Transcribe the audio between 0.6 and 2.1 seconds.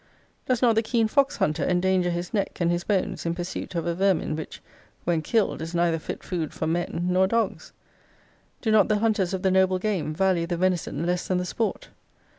not the keen fox hunter endanger